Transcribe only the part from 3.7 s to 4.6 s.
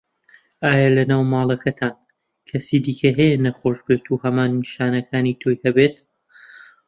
بێت و هەمان